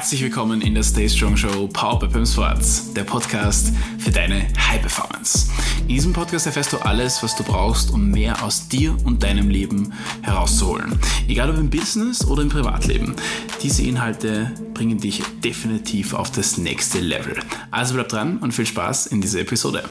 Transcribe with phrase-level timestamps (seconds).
[0.00, 4.46] Herzlich willkommen in der Stay Strong Show Power by Pim Sports, der Podcast für deine
[4.58, 5.50] High Performance.
[5.82, 9.50] In diesem Podcast erfährst du alles, was du brauchst, um mehr aus dir und deinem
[9.50, 9.92] Leben
[10.22, 10.98] herauszuholen.
[11.28, 13.14] Egal ob im Business oder im Privatleben.
[13.62, 17.38] Diese Inhalte bringen dich definitiv auf das nächste Level.
[17.70, 19.84] Also bleib dran und viel Spaß in dieser Episode.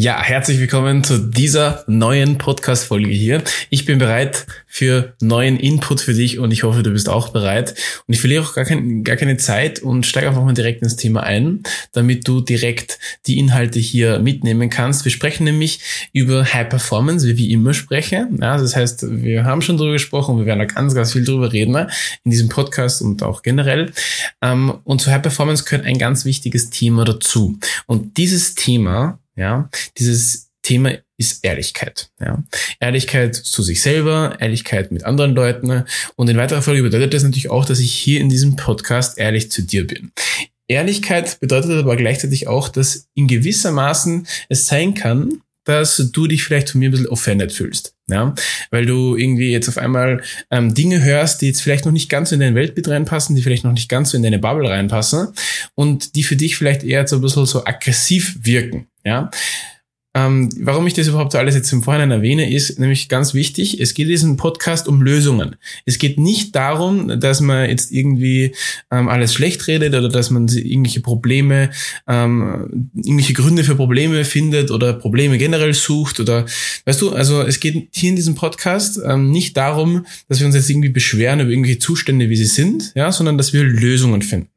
[0.00, 3.42] Ja, herzlich willkommen zu dieser neuen Podcast-Folge hier.
[3.68, 7.74] Ich bin bereit für neuen Input für dich und ich hoffe, du bist auch bereit.
[8.06, 10.94] Und ich verliere auch gar, kein, gar keine Zeit und steige einfach mal direkt ins
[10.94, 15.04] Thema ein, damit du direkt die Inhalte hier mitnehmen kannst.
[15.04, 15.80] Wir sprechen nämlich
[16.12, 18.38] über High Performance, wie wir immer sprechen.
[18.40, 21.52] Ja, das heißt, wir haben schon drüber gesprochen wir werden da ganz, ganz viel drüber
[21.52, 21.88] reden ne,
[22.22, 23.90] in diesem Podcast und auch generell.
[24.42, 27.58] Ähm, und zu High Performance gehört ein ganz wichtiges Thema dazu.
[27.86, 32.10] Und dieses Thema ja, dieses Thema ist Ehrlichkeit.
[32.20, 32.42] Ja.
[32.80, 35.84] Ehrlichkeit zu sich selber, Ehrlichkeit mit anderen Leuten.
[36.16, 39.50] Und in weiterer Folge bedeutet das natürlich auch, dass ich hier in diesem Podcast ehrlich
[39.50, 40.12] zu dir bin.
[40.68, 46.44] Ehrlichkeit bedeutet aber gleichzeitig auch, dass in gewisser Maßen es sein kann, dass du dich
[46.44, 47.94] vielleicht von mir ein bisschen offended fühlst.
[48.06, 48.34] Ja,
[48.70, 52.30] weil du irgendwie jetzt auf einmal ähm, Dinge hörst, die jetzt vielleicht noch nicht ganz
[52.30, 55.28] so in dein Weltbild reinpassen, die vielleicht noch nicht ganz so in deine Bubble reinpassen
[55.74, 58.86] und die für dich vielleicht eher so ein bisschen so aggressiv wirken.
[59.08, 59.30] Ja,
[60.14, 63.80] ähm, warum ich das überhaupt alles jetzt im Vorhinein erwähne, ist nämlich ganz wichtig.
[63.80, 65.56] Es geht in diesem Podcast um Lösungen.
[65.86, 68.54] Es geht nicht darum, dass man jetzt irgendwie
[68.90, 71.70] ähm, alles schlecht redet oder dass man irgendwelche Probleme,
[72.06, 76.46] ähm, irgendwelche Gründe für Probleme findet oder Probleme generell sucht oder,
[76.84, 80.56] weißt du, also es geht hier in diesem Podcast ähm, nicht darum, dass wir uns
[80.56, 84.48] jetzt irgendwie beschweren über irgendwelche Zustände, wie sie sind, ja, sondern dass wir Lösungen finden.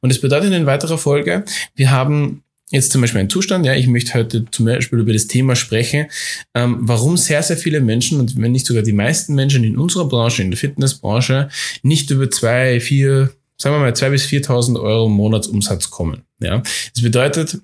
[0.00, 3.86] Und das bedeutet in weiterer Folge, wir haben jetzt zum Beispiel ein Zustand, ja, ich
[3.86, 6.06] möchte heute zum Beispiel über das Thema sprechen,
[6.54, 10.06] ähm, warum sehr, sehr viele Menschen und wenn nicht sogar die meisten Menschen in unserer
[10.06, 11.48] Branche, in der Fitnessbranche,
[11.82, 16.22] nicht über zwei, vier, sagen wir mal, zwei bis 4.000 Euro Monatsumsatz kommen.
[16.38, 16.62] Ja,
[16.94, 17.58] das bedeutet,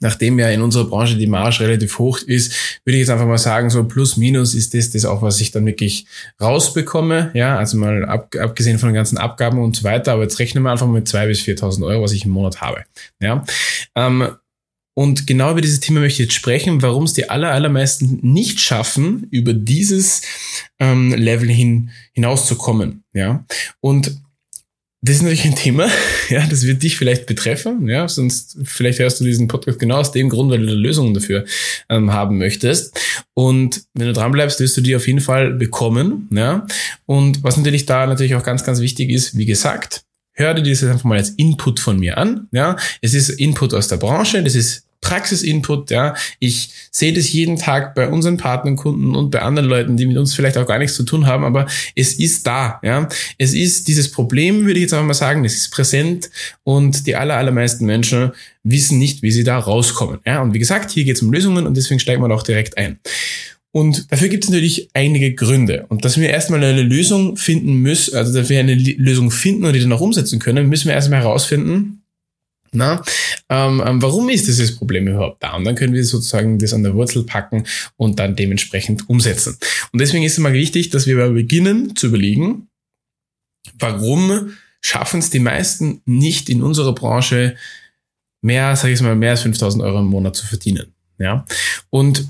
[0.00, 3.38] nachdem ja in unserer Branche die Marge relativ hoch ist, würde ich jetzt einfach mal
[3.38, 6.06] sagen, so plus minus ist das das auch, was ich dann wirklich
[6.40, 7.30] rausbekomme.
[7.34, 10.12] Ja, also mal ab, abgesehen von den ganzen Abgaben und so weiter.
[10.12, 12.84] Aber jetzt rechnen wir einfach mit zwei bis 4.000 Euro, was ich im Monat habe.
[13.20, 13.44] Ja.
[13.94, 14.28] Ähm,
[14.98, 18.60] und genau über dieses Thema möchte ich jetzt sprechen, warum es die aller, allermeisten nicht
[18.60, 20.22] schaffen, über dieses
[20.78, 23.04] ähm, Level hin hinauszukommen.
[23.12, 23.44] Ja.
[23.80, 24.16] Und
[25.06, 25.88] das ist natürlich ein Thema,
[26.28, 30.10] ja, das wird dich vielleicht betreffen, ja, sonst vielleicht hörst du diesen Podcast genau aus
[30.12, 31.44] dem Grund, weil du Lösungen dafür
[31.88, 32.98] ähm, haben möchtest.
[33.34, 36.66] Und wenn du dran bleibst, wirst du die auf jeden Fall bekommen, ja.
[37.06, 40.02] Und was natürlich da natürlich auch ganz, ganz wichtig ist, wie gesagt,
[40.32, 42.76] hör dir dieses einfach mal als Input von mir an, ja.
[43.00, 46.16] Es ist Input aus der Branche, das ist Praxisinput, ja.
[46.40, 50.34] Ich sehe das jeden Tag bei unseren Partnerkunden und bei anderen Leuten, die mit uns
[50.34, 53.08] vielleicht auch gar nichts zu tun haben, aber es ist da, ja.
[53.38, 56.28] Es ist dieses Problem, würde ich jetzt einfach mal sagen, es ist präsent
[56.64, 58.32] und die aller, allermeisten Menschen
[58.64, 60.42] wissen nicht, wie sie da rauskommen, ja.
[60.42, 62.98] Und wie gesagt, hier geht es um Lösungen und deswegen steigen wir auch direkt ein.
[63.70, 65.84] Und dafür gibt es natürlich einige Gründe.
[65.88, 69.74] Und dass wir erstmal eine Lösung finden müssen, also dass wir eine Lösung finden und
[69.74, 72.02] die dann auch umsetzen können, müssen wir erstmal herausfinden,
[72.72, 73.02] na,
[73.48, 75.54] ähm, ähm, warum ist dieses Problem überhaupt da?
[75.54, 77.64] Und dann können wir sozusagen das an der Wurzel packen
[77.96, 79.56] und dann dementsprechend umsetzen.
[79.92, 82.68] Und deswegen ist es mal wichtig, dass wir beginnen zu überlegen,
[83.78, 87.56] warum schaffen es die meisten nicht in unserer Branche
[88.42, 90.94] mehr, sage ich mal, mehr als 5000 Euro im Monat zu verdienen.
[91.18, 91.46] Ja,
[91.90, 92.28] und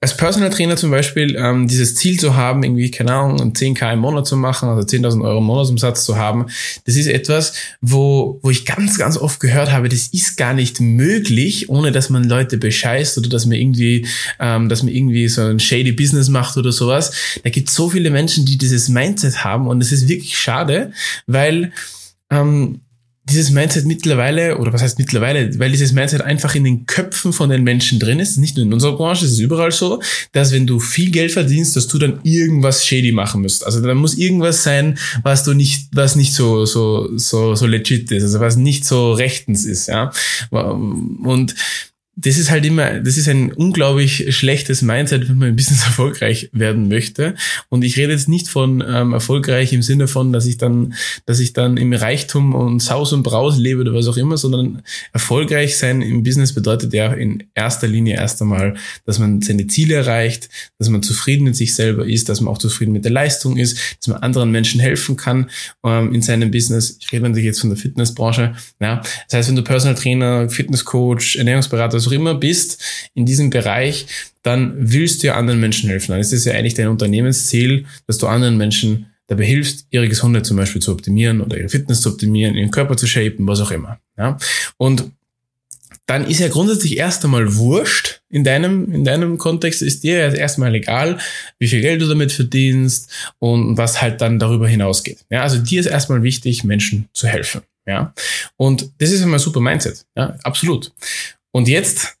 [0.00, 3.98] als Personal Trainer zum Beispiel ähm, dieses Ziel zu haben, irgendwie, keine Ahnung, 10k im
[3.98, 6.46] Monat zu machen, also 10.000 Euro im Monatsumsatz zu haben,
[6.84, 10.80] das ist etwas, wo, wo ich ganz, ganz oft gehört habe, das ist gar nicht
[10.80, 14.06] möglich, ohne dass man Leute bescheißt oder dass man irgendwie,
[14.38, 17.40] ähm, dass man irgendwie so ein shady Business macht oder sowas.
[17.42, 20.92] Da gibt so viele Menschen, die dieses Mindset haben und es ist wirklich schade,
[21.26, 21.72] weil
[22.30, 22.82] ähm,
[23.30, 27.50] dieses Mindset mittlerweile, oder was heißt mittlerweile, weil dieses Mindset einfach in den Köpfen von
[27.50, 30.00] den Menschen drin ist, nicht nur in unserer Branche, es ist überall so,
[30.32, 33.64] dass wenn du viel Geld verdienst, dass du dann irgendwas shady machen musst.
[33.64, 38.10] Also dann muss irgendwas sein, was du nicht, was nicht so, so, so, so legit
[38.10, 40.10] ist, also was nicht so rechtens ist, ja.
[40.50, 41.54] Und
[42.20, 46.50] das ist halt immer, das ist ein unglaublich schlechtes Mindset, wenn man ein Business erfolgreich
[46.52, 47.36] werden möchte.
[47.68, 50.94] Und ich rede jetzt nicht von ähm, erfolgreich im Sinne von, dass ich dann,
[51.26, 54.82] dass ich dann im Reichtum und Saus und Braus lebe oder was auch immer, sondern
[55.12, 58.74] erfolgreich sein im Business bedeutet ja in erster Linie erst einmal,
[59.06, 60.48] dass man seine Ziele erreicht,
[60.78, 63.78] dass man zufrieden mit sich selber ist, dass man auch zufrieden mit der Leistung ist,
[64.00, 65.50] dass man anderen Menschen helfen kann
[65.84, 66.98] ähm, in seinem Business.
[67.00, 68.54] Ich rede natürlich jetzt von der Fitnessbranche.
[68.80, 72.82] Ja, das heißt, wenn du Personal Trainer, Fitnesscoach, Ernährungsberater auch immer bist
[73.14, 74.06] in diesem Bereich,
[74.42, 76.12] dann willst du ja anderen Menschen helfen.
[76.12, 80.46] Dann ist es ja eigentlich dein Unternehmensziel, dass du anderen Menschen dabei hilfst, ihre Gesundheit
[80.46, 83.70] zum Beispiel zu optimieren oder ihre Fitness zu optimieren, ihren Körper zu shapen, was auch
[83.70, 84.00] immer.
[84.16, 84.38] Ja?
[84.78, 85.10] Und
[86.06, 88.22] dann ist ja grundsätzlich erst einmal wurscht.
[88.30, 91.18] In deinem, in deinem Kontext ist dir ja erstmal egal,
[91.58, 95.26] wie viel Geld du damit verdienst und was halt dann darüber hinausgeht.
[95.28, 97.60] Ja, also dir ist erstmal wichtig, Menschen zu helfen.
[97.86, 98.14] Ja,
[98.56, 100.06] und das ist einmal super Mindset.
[100.16, 100.92] Ja, absolut.
[101.52, 102.18] Und jetzt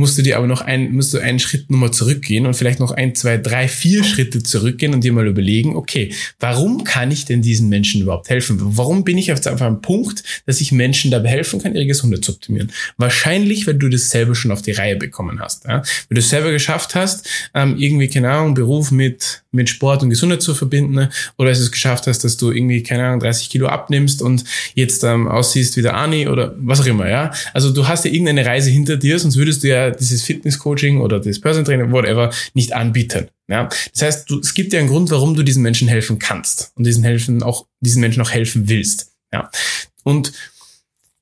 [0.00, 2.90] musst du dir aber noch ein, musst du einen Schritt nochmal zurückgehen und vielleicht noch
[2.90, 7.42] ein, zwei, drei, vier Schritte zurückgehen und dir mal überlegen, okay, warum kann ich denn
[7.42, 8.58] diesen Menschen überhaupt helfen?
[8.60, 12.24] Warum bin ich jetzt einfach am Punkt, dass ich Menschen dabei helfen kann, ihre Gesundheit
[12.24, 12.72] zu optimieren?
[12.96, 15.64] Wahrscheinlich, weil du das selber schon auf die Reihe bekommen hast.
[15.64, 15.78] Ja?
[15.78, 20.10] Weil du es selber geschafft hast, ähm, irgendwie, keine Ahnung, Beruf mit, mit Sport und
[20.10, 21.10] Gesundheit zu verbinden, ne?
[21.38, 24.44] oder dass du es geschafft hast, dass du irgendwie, keine Ahnung, 30 Kilo abnimmst und
[24.74, 27.32] jetzt ähm, aussiehst wie der Ani oder was auch immer, ja.
[27.52, 31.20] Also du hast ja irgendeine Reise hinter dir, sonst würdest du ja dieses Fitness-Coaching oder
[31.20, 33.28] das Person Training, whatever, nicht anbieten.
[33.48, 36.70] Ja, das heißt, du, es gibt ja einen Grund, warum du diesen Menschen helfen kannst
[36.76, 39.10] und diesen helfen auch diesen Menschen auch helfen willst.
[39.32, 39.50] Ja,
[40.04, 40.32] und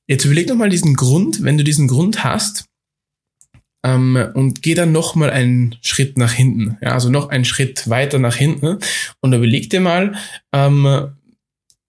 [0.07, 2.65] jetzt überleg doch mal diesen Grund, wenn du diesen Grund hast,
[3.85, 7.89] ähm, und geh dann noch mal einen Schritt nach hinten, ja, also noch einen Schritt
[7.89, 8.79] weiter nach hinten
[9.21, 10.15] und überleg dir mal,
[10.53, 11.11] ähm,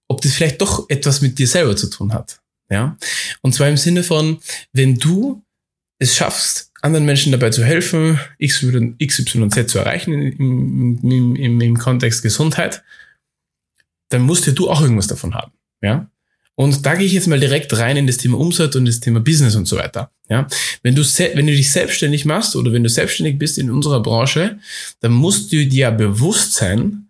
[0.08, 2.40] ob das vielleicht doch etwas mit dir selber zu tun hat,
[2.70, 2.96] ja,
[3.42, 4.38] und zwar im Sinne von,
[4.72, 5.42] wenn du
[5.98, 11.36] es schaffst, anderen Menschen dabei zu helfen, X, Y, und Z zu erreichen im, im,
[11.36, 12.82] im, im Kontext Gesundheit,
[14.08, 15.52] dann musst ja du auch irgendwas davon haben.
[15.82, 16.09] Ja?
[16.60, 19.20] Und da gehe ich jetzt mal direkt rein in das Thema Umsatz und das Thema
[19.20, 20.12] Business und so weiter.
[20.28, 20.46] Ja,
[20.82, 24.58] wenn du wenn du dich selbstständig machst oder wenn du selbstständig bist in unserer Branche,
[25.00, 27.08] dann musst du dir bewusst sein,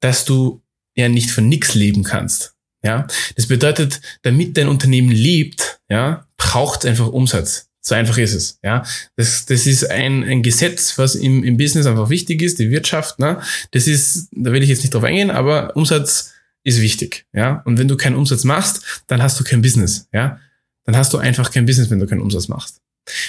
[0.00, 0.62] dass du
[0.94, 2.54] ja nicht von nichts leben kannst.
[2.82, 7.68] Ja, das bedeutet, damit dein Unternehmen lebt, ja, braucht es einfach Umsatz.
[7.82, 8.58] So einfach ist es.
[8.64, 8.82] Ja,
[9.16, 13.18] das, das ist ein, ein Gesetz, was im, im Business einfach wichtig ist, die Wirtschaft.
[13.18, 13.42] Ne?
[13.72, 16.32] Das ist, da will ich jetzt nicht drauf eingehen, aber Umsatz
[16.66, 17.26] ist wichtig.
[17.32, 20.08] Ja, und wenn du keinen Umsatz machst, dann hast du kein Business.
[20.12, 20.40] Ja,
[20.84, 22.80] dann hast du einfach kein Business, wenn du keinen Umsatz machst.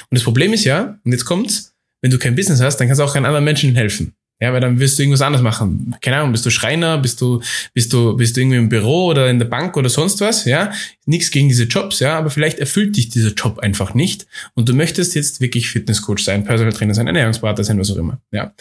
[0.09, 2.99] Und das Problem ist ja, und jetzt kommt's, wenn du kein Business hast, dann kannst
[2.99, 4.13] du auch keinen anderen Menschen helfen.
[4.39, 5.95] Ja, weil dann wirst du irgendwas anderes machen.
[6.01, 7.41] Keine Ahnung, bist du Schreiner, bist du,
[7.73, 10.71] bist du, bist du irgendwie im Büro oder in der Bank oder sonst was, ja.
[11.05, 14.73] Nichts gegen diese Jobs, ja, aber vielleicht erfüllt dich dieser Job einfach nicht und du
[14.73, 18.53] möchtest jetzt wirklich Fitnesscoach sein, Personal Trainer sein, Ernährungsberater sein, was auch immer, ja.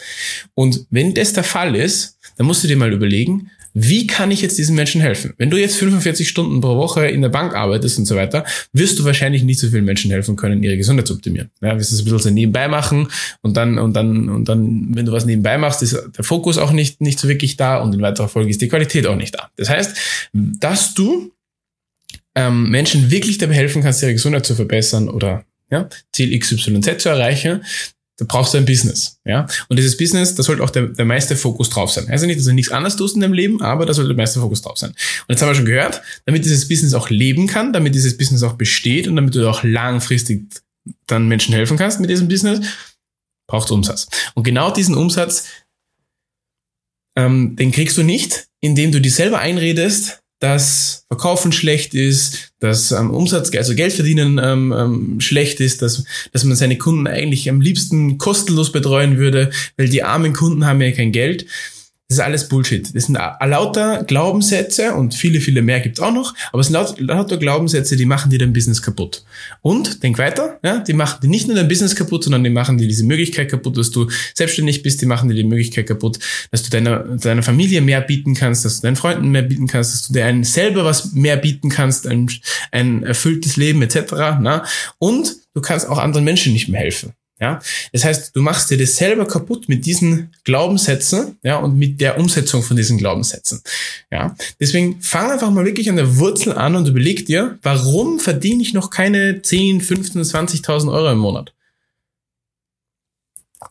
[0.55, 4.41] Und wenn das der Fall ist, dann musst du dir mal überlegen, wie kann ich
[4.41, 5.35] jetzt diesen Menschen helfen?
[5.37, 8.43] Wenn du jetzt 45 Stunden pro Woche in der Bank arbeitest und so weiter,
[8.73, 11.51] wirst du wahrscheinlich nicht so vielen Menschen helfen können, ihre Gesundheit zu optimieren.
[11.61, 13.07] Ja, wirst du es ein bisschen so nebenbei machen
[13.41, 16.71] und dann, und dann, und dann, wenn du was nebenbei machst, ist der Fokus auch
[16.71, 19.51] nicht, nicht so wirklich da und in weiterer Folge ist die Qualität auch nicht da.
[19.57, 19.95] Das heißt,
[20.33, 21.31] dass du
[22.33, 27.09] ähm, Menschen wirklich dabei helfen kannst, ihre Gesundheit zu verbessern oder ja, Ziel XYZ zu
[27.09, 27.63] erreichen,
[28.17, 29.45] da brauchst du ein Business, ja.
[29.69, 32.09] Und dieses Business, da sollte auch der, der meiste Fokus drauf sein.
[32.09, 34.39] Also nicht, dass du nichts anderes tust in deinem Leben, aber da sollte der meiste
[34.39, 34.89] Fokus drauf sein.
[34.89, 38.41] Und jetzt haben wir schon gehört, damit dieses Business auch leben kann, damit dieses Business
[38.41, 40.47] auch besteht und damit du auch langfristig
[41.05, 42.65] dann Menschen helfen kannst mit diesem Business,
[43.47, 44.07] brauchst du Umsatz.
[44.33, 45.45] Und genau diesen Umsatz,
[47.15, 52.91] ähm, den kriegst du nicht, indem du dir selber einredest, dass Verkaufen schlecht ist, dass
[52.91, 57.49] ähm, Umsatz, also Geld verdienen ähm, ähm, schlecht ist, dass, dass man seine Kunden eigentlich
[57.49, 61.45] am liebsten kostenlos betreuen würde, weil die armen Kunden haben ja kein Geld.
[62.09, 62.95] Das ist alles Bullshit.
[62.95, 66.95] Das sind lauter Glaubenssätze und viele, viele mehr gibt's auch noch, aber es sind lauter,
[67.01, 69.25] lauter Glaubenssätze, die machen dir dein Business kaputt.
[69.61, 72.77] Und, denk weiter, ja, die machen dir nicht nur dein Business kaputt, sondern die machen
[72.77, 76.63] dir diese Möglichkeit kaputt, dass du selbstständig bist, die machen dir die Möglichkeit kaputt, dass
[76.63, 80.07] du deiner, deiner Familie mehr bieten kannst, dass du deinen Freunden mehr bieten kannst, dass
[80.07, 82.31] du dir einen selber was mehr bieten kannst, ein,
[82.71, 84.13] ein erfülltes Leben etc.
[84.39, 84.63] Na?
[84.97, 87.11] Und du kannst auch anderen Menschen nicht mehr helfen.
[87.39, 87.61] Ja,
[87.93, 92.19] das heißt, du machst dir das selber kaputt mit diesen Glaubenssätzen, ja, und mit der
[92.19, 93.61] Umsetzung von diesen Glaubenssätzen.
[94.11, 98.63] Ja, deswegen fang einfach mal wirklich an der Wurzel an und überleg dir, warum verdiene
[98.63, 101.53] ich noch keine 10, 15, 20.000 Euro im Monat?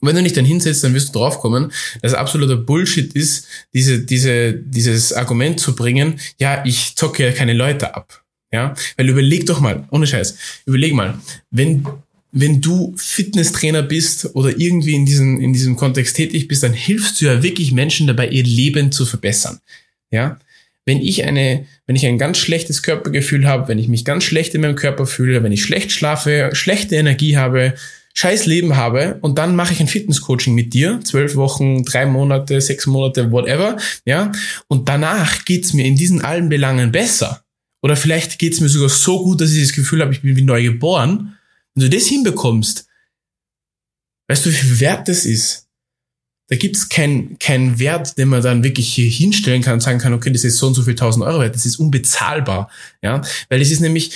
[0.00, 4.00] Und wenn du dich dann hinsetzt, dann wirst du draufkommen, dass absoluter Bullshit ist, diese,
[4.00, 8.23] diese, dieses Argument zu bringen, ja, ich zocke ja keine Leute ab.
[8.52, 11.18] Ja, weil überleg doch mal, ohne Scheiß, überleg mal,
[11.50, 11.85] wenn
[12.38, 17.18] wenn du Fitnesstrainer bist oder irgendwie in diesem, in diesem Kontext tätig bist, dann hilfst
[17.18, 19.60] du ja wirklich Menschen dabei, ihr Leben zu verbessern.
[20.10, 20.38] Ja?
[20.84, 24.54] Wenn ich eine, wenn ich ein ganz schlechtes Körpergefühl habe, wenn ich mich ganz schlecht
[24.54, 27.72] in meinem Körper fühle, wenn ich schlecht schlafe, schlechte Energie habe,
[28.12, 32.60] scheiß Leben habe und dann mache ich ein Fitnesscoaching mit dir, zwölf Wochen, drei Monate,
[32.60, 34.30] sechs Monate, whatever, ja,
[34.68, 37.42] und danach geht's mir in diesen allen Belangen besser.
[37.82, 40.42] Oder vielleicht geht's mir sogar so gut, dass ich das Gefühl habe, ich bin wie
[40.42, 41.35] neu geboren
[41.76, 42.88] wenn du das hinbekommst,
[44.28, 45.66] weißt du, wie viel wert das ist?
[46.49, 50.14] da gibt's keinen kein Wert, den man dann wirklich hier hinstellen kann und sagen kann,
[50.14, 52.71] okay, das ist so und so viel tausend Euro wert, das ist unbezahlbar.
[53.02, 54.12] Ja, weil es ist nämlich,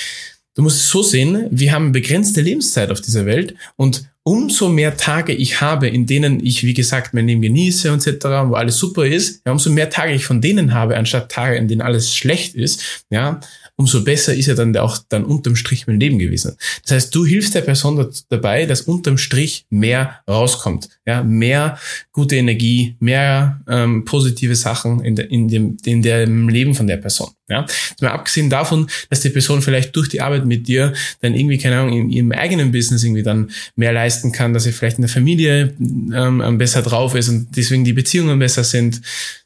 [0.55, 4.97] du musst es so sehen, wir haben begrenzte Lebenszeit auf dieser Welt und umso mehr
[4.97, 8.77] Tage ich habe, in denen ich, wie gesagt, mein Leben genieße und etc., wo alles
[8.77, 12.15] super ist, ja, umso mehr Tage ich von denen habe, anstatt Tage, in denen alles
[12.15, 13.41] schlecht ist, ja,
[13.81, 16.55] umso besser ist ja dann auch dann unterm Strich mein Leben gewesen.
[16.83, 20.91] Das heißt, du hilfst der Person dabei, dass unterm Strich mehr rauskommt.
[21.07, 21.79] Ja, mehr
[22.13, 26.99] gute Energie, mehr ähm, positive Sachen in, de, in, dem, in dem Leben von der
[26.99, 27.31] Person.
[27.51, 27.67] Ja,
[28.01, 31.79] mal abgesehen davon, dass die Person vielleicht durch die Arbeit mit dir dann irgendwie, keine
[31.81, 35.11] Ahnung, in ihrem eigenen Business irgendwie dann mehr leisten kann, dass sie vielleicht in der
[35.11, 39.03] Familie ähm, besser drauf ist und deswegen die Beziehungen besser sind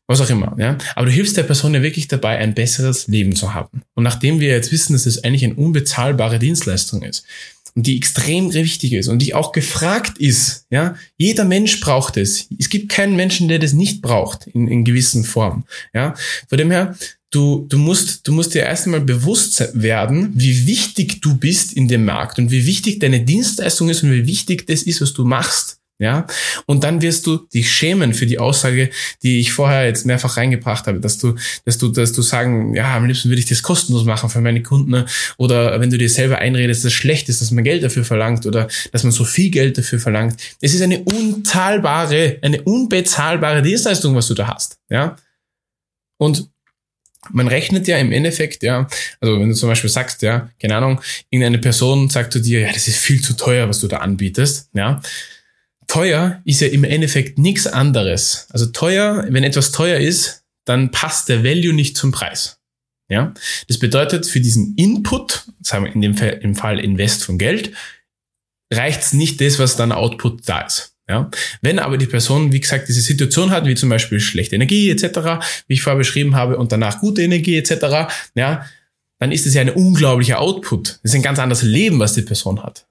[0.06, 0.76] was auch immer, ja.
[0.96, 3.82] Aber du hilfst der Person ja wirklich dabei, ein besseres Leben zu haben.
[3.94, 7.25] Und nachdem wir jetzt wissen, dass es eigentlich eine unbezahlbare Dienstleistung ist
[7.75, 12.49] und die extrem wichtig ist und die auch gefragt ist, ja, jeder Mensch braucht es.
[12.58, 16.14] Es gibt keinen Menschen, der das nicht braucht in, in gewissen Formen, ja.
[16.49, 16.94] Von dem her,
[17.34, 21.88] du, du musst, du musst dir erst einmal bewusst werden, wie wichtig du bist in
[21.88, 25.24] dem Markt und wie wichtig deine Dienstleistung ist und wie wichtig das ist, was du
[25.24, 25.78] machst.
[26.00, 26.26] Ja,
[26.66, 28.90] und dann wirst du dich schämen für die Aussage,
[29.22, 32.96] die ich vorher jetzt mehrfach reingebracht habe, dass du, dass du, dass du sagen, ja,
[32.96, 35.06] am liebsten würde ich das kostenlos machen für meine Kunden, ne?
[35.38, 38.44] oder wenn du dir selber einredest, dass es schlecht ist, dass man Geld dafür verlangt
[38.44, 40.36] oder dass man so viel Geld dafür verlangt.
[40.60, 44.78] Es ist eine unzahlbare, eine unbezahlbare Dienstleistung, was du da hast.
[44.90, 45.14] Ja,
[46.18, 46.48] und
[47.30, 48.88] man rechnet ja im Endeffekt, ja,
[49.20, 51.00] also wenn du zum Beispiel sagst, ja, keine Ahnung,
[51.30, 54.70] irgendeine Person sagt zu dir, ja, das ist viel zu teuer, was du da anbietest,
[54.74, 55.00] ja,
[55.86, 58.46] teuer ist ja im Endeffekt nichts anderes.
[58.50, 62.58] Also teuer, wenn etwas teuer ist, dann passt der Value nicht zum Preis.
[63.08, 63.34] Ja,
[63.68, 67.72] das bedeutet für diesen Input, sagen wir in dem Fall, im Fall Invest von Geld,
[68.72, 70.93] reicht's nicht das, was dann Output da ist.
[71.08, 71.30] Ja,
[71.61, 75.44] wenn aber die Person, wie gesagt, diese Situation hat, wie zum Beispiel schlechte Energie etc.,
[75.66, 78.64] wie ich vorher beschrieben habe, und danach gute Energie etc., ja,
[79.18, 81.00] dann ist es ja ein unglaublicher Output.
[81.02, 82.87] Das ist ein ganz anderes Leben, was die Person hat.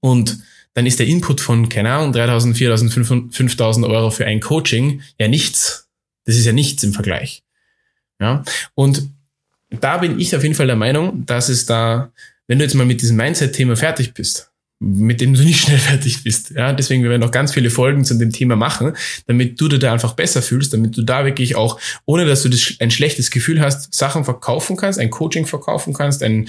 [0.00, 0.38] Und
[0.74, 5.28] dann ist der Input von, keine Ahnung, 3000, 4000, 5000 Euro für ein Coaching ja
[5.28, 5.88] nichts.
[6.24, 7.42] Das ist ja nichts im Vergleich.
[8.20, 8.44] Ja,
[8.74, 9.08] und
[9.70, 12.12] da bin ich auf jeden Fall der Meinung, dass es da,
[12.46, 14.51] wenn du jetzt mal mit diesem Mindset-Thema fertig bist,
[14.84, 16.50] mit dem du nicht schnell fertig bist.
[16.50, 18.94] Ja, deswegen wir werden noch ganz viele Folgen zu dem Thema machen,
[19.26, 22.48] damit du dir da einfach besser fühlst, damit du da wirklich auch, ohne dass du
[22.48, 26.48] das, ein schlechtes Gefühl hast, Sachen verkaufen kannst, ein Coaching verkaufen kannst, ein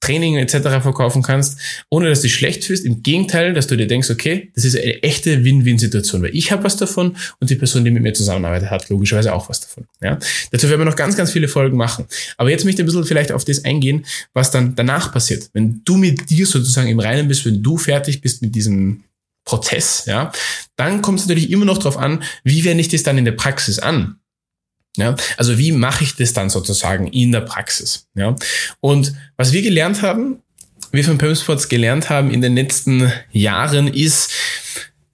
[0.00, 0.82] Training etc.
[0.82, 1.58] verkaufen kannst,
[1.90, 2.84] ohne dass du dich schlecht fühlst.
[2.84, 6.64] Im Gegenteil, dass du dir denkst, okay, das ist eine echte Win-Win-Situation, weil ich habe
[6.64, 9.86] was davon und die Person, die mit mir zusammenarbeitet, hat logischerweise auch was davon.
[10.00, 10.18] Ja?
[10.50, 12.06] Dazu werden wir noch ganz, ganz viele Folgen machen.
[12.38, 15.50] Aber jetzt möchte ich ein bisschen vielleicht auf das eingehen, was dann danach passiert.
[15.52, 19.04] Wenn du mit dir sozusagen im Reinen bist, wenn du fertig bist mit diesem
[19.44, 20.32] Prozess, ja,
[20.76, 23.32] dann kommt es natürlich immer noch darauf an, wie wende ich das dann in der
[23.32, 24.19] Praxis an.
[24.96, 28.08] Ja, also wie mache ich das dann sozusagen in der Praxis?
[28.14, 28.34] Ja,
[28.80, 30.42] und was wir gelernt haben,
[30.92, 34.32] wir von Pimsports gelernt haben in den letzten Jahren ist,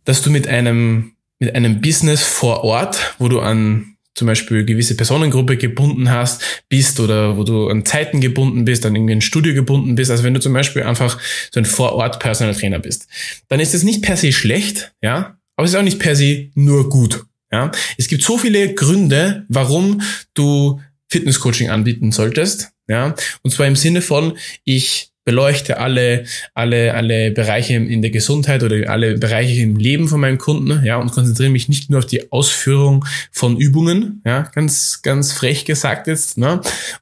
[0.05, 4.97] dass du mit einem, mit einem Business vor Ort, wo du an zum Beispiel gewisse
[4.97, 9.53] Personengruppe gebunden hast, bist oder wo du an Zeiten gebunden bist, an irgendwie ein Studio
[9.53, 11.21] gebunden bist, also wenn du zum Beispiel einfach
[11.53, 13.09] so ein Vorort Personal Trainer bist,
[13.49, 16.49] dann ist das nicht per se schlecht, ja, aber es ist auch nicht per se
[16.55, 17.27] nur gut.
[17.53, 20.03] Ja, es gibt so viele Gründe, warum
[20.35, 22.71] du Fitnesscoaching anbieten solltest.
[22.89, 28.63] Ja, und zwar im Sinne von, ich beleuchte alle, alle, alle Bereiche in der Gesundheit
[28.63, 32.07] oder alle Bereiche im Leben von meinem Kunden, ja, und konzentriere mich nicht nur auf
[32.07, 36.61] die Ausführung von Übungen, ja, ganz, ganz frech gesagt jetzt, ne,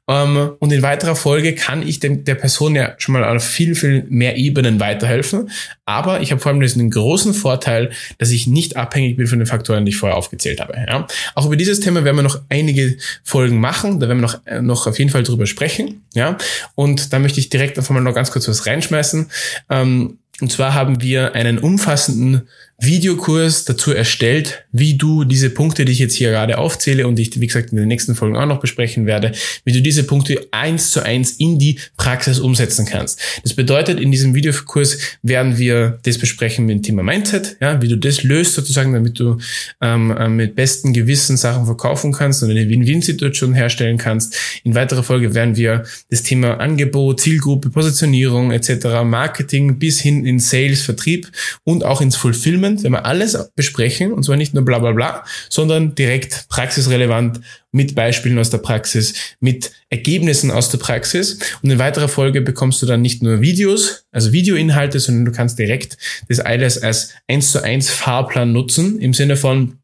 [0.09, 3.75] ähm, und in weiterer Folge kann ich dem, der Person ja schon mal auf viel,
[3.75, 5.51] viel mehr Ebenen weiterhelfen,
[5.85, 9.45] aber ich habe vor allem den großen Vorteil, dass ich nicht abhängig bin von den
[9.45, 11.05] Faktoren, die ich vorher aufgezählt habe, ja.
[11.35, 14.63] Auch über dieses Thema werden wir noch einige Folgen machen, da werden wir noch, äh,
[14.63, 16.37] noch auf jeden Fall drüber sprechen, ja,
[16.73, 19.29] und da möchte ich direkt einfach mal noch ganz kurz was reinschmeißen.
[19.69, 25.93] Ähm, und zwar haben wir einen umfassenden Videokurs dazu erstellt, wie du diese Punkte, die
[25.93, 28.59] ich jetzt hier gerade aufzähle und ich, wie gesagt, in den nächsten Folgen auch noch
[28.59, 29.31] besprechen werde,
[29.63, 33.21] wie du diese Punkte eins zu eins in die Praxis umsetzen kannst.
[33.43, 37.87] Das bedeutet, in diesem Videokurs werden wir das besprechen mit dem Thema Mindset, ja, wie
[37.87, 39.37] du das löst sozusagen, damit du
[39.81, 44.35] ähm, äh, mit besten Gewissen Sachen verkaufen kannst und eine Win-Win-Situation herstellen kannst.
[44.65, 50.39] In weiterer Folge werden wir das Thema Angebot, Zielgruppe, Positionierung etc., Marketing bis hin in
[50.39, 51.31] Sales, Vertrieb
[51.63, 54.91] und auch ins Fulfillment zunehmend, wenn wir alles besprechen, und zwar nicht nur bla bla
[54.91, 57.41] bla, sondern direkt praxisrelevant
[57.71, 61.39] mit Beispielen aus der Praxis, mit Ergebnissen aus der Praxis.
[61.61, 65.59] Und in weiterer Folge bekommst du dann nicht nur Videos, also Videoinhalte, sondern du kannst
[65.59, 65.97] direkt
[66.29, 69.79] das alles als eins zu eins Fahrplan nutzen, im Sinne von,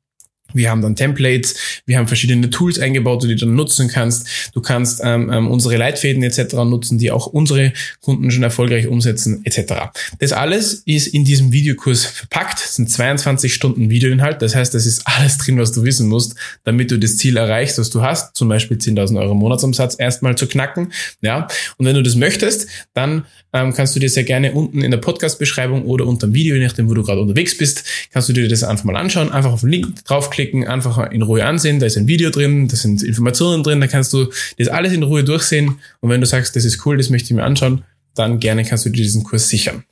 [0.53, 1.55] wir haben dann Templates,
[1.85, 4.27] wir haben verschiedene Tools eingebaut, die du dann nutzen kannst.
[4.53, 6.53] Du kannst ähm, ähm, unsere Leitfäden etc.
[6.65, 9.73] nutzen, die auch unsere Kunden schon erfolgreich umsetzen etc.
[10.19, 12.59] Das alles ist in diesem Videokurs verpackt.
[12.59, 14.41] Das sind 22 Stunden Videoinhalt.
[14.41, 17.77] Das heißt, das ist alles drin, was du wissen musst, damit du das Ziel erreichst,
[17.77, 20.91] was du hast, zum Beispiel 10.000 Euro Monatsumsatz erstmal zu knacken.
[21.21, 24.91] Ja, und wenn du das möchtest, dann ähm, kannst du dir sehr gerne unten in
[24.91, 28.33] der Podcast-Beschreibung oder unter dem Video, je nachdem, wo du gerade unterwegs bist, kannst du
[28.33, 31.85] dir das einfach mal anschauen, einfach auf den Link draufklicken, einfach in Ruhe ansehen, da
[31.85, 35.23] ist ein Video drin, da sind Informationen drin, da kannst du das alles in Ruhe
[35.23, 37.83] durchsehen und wenn du sagst, das ist cool, das möchte ich mir anschauen,
[38.15, 39.83] dann gerne kannst du dir diesen Kurs sichern.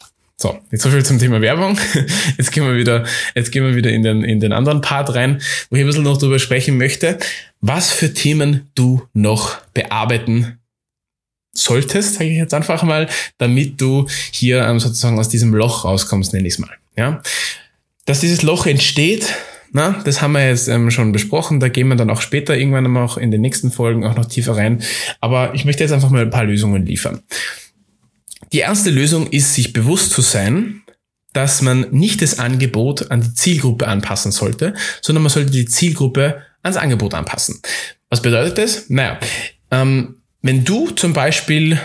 [0.42, 1.78] So, jetzt so viel zum Thema Werbung.
[2.38, 3.04] Jetzt gehen wir wieder,
[3.36, 6.04] jetzt gehen wir wieder in den, in den anderen Part rein, wo ich ein bisschen
[6.04, 7.20] noch darüber sprechen möchte,
[7.60, 10.60] was für Themen du noch bearbeiten
[11.52, 16.32] solltest, sage ich jetzt einfach mal, damit du hier ähm, sozusagen aus diesem Loch rauskommst,
[16.32, 16.72] nenne ich es mal.
[16.96, 17.22] Ja?
[18.06, 19.36] Dass dieses Loch entsteht,
[19.72, 22.98] na, das haben wir jetzt ähm, schon besprochen, da gehen wir dann auch später irgendwann
[22.98, 24.82] auch in den nächsten Folgen auch noch tiefer rein.
[25.22, 27.22] Aber ich möchte jetzt einfach mal ein paar Lösungen liefern.
[28.52, 30.82] Die erste Lösung ist, sich bewusst zu sein,
[31.34, 36.42] dass man nicht das Angebot an die Zielgruppe anpassen sollte, sondern man sollte die Zielgruppe
[36.64, 37.62] ans Angebot anpassen.
[38.10, 38.90] Was bedeutet das?
[38.90, 39.20] Naja,
[39.70, 41.80] ähm, wenn du zum Beispiel,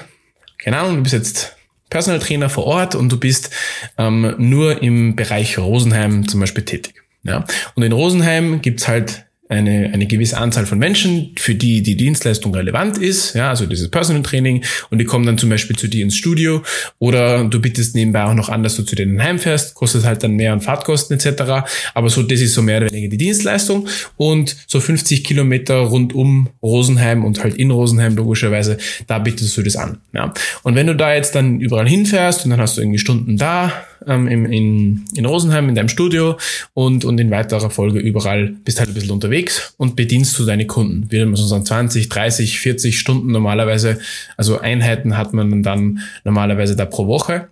[0.62, 1.56] keine Ahnung, du bist jetzt
[1.90, 3.50] Personal Trainer vor Ort und du bist
[3.98, 7.03] ähm, nur im Bereich Rosenheim zum Beispiel tätig.
[7.24, 7.44] Ja?
[7.74, 12.54] Und in Rosenheim gibt's halt eine, eine gewisse Anzahl von Menschen, für die die Dienstleistung
[12.54, 16.02] relevant ist, ja, also dieses Personal Training und die kommen dann zum Beispiel zu dir
[16.02, 16.62] ins Studio
[16.98, 20.32] oder du bittest nebenbei auch noch an, dass du zu denen heimfährst, kostet halt dann
[20.32, 24.56] mehr an Fahrtkosten etc., aber so, das ist so mehr oder weniger die Dienstleistung und
[24.66, 29.76] so 50 Kilometer rund um Rosenheim und halt in Rosenheim logischerweise, da bittest du das
[29.76, 30.32] an, ja.
[30.62, 33.72] Und wenn du da jetzt dann überall hinfährst und dann hast du irgendwie Stunden da,
[34.06, 36.38] ähm, in, in, in Rosenheim in deinem Studio
[36.72, 40.66] und, und in weiterer Folge überall bist halt ein bisschen unterwegs und bedienst du deine
[40.66, 41.08] Kunden.
[41.10, 43.98] Man so sagen 20, 30, 40 Stunden normalerweise,
[44.36, 47.48] also Einheiten hat man dann normalerweise da pro Woche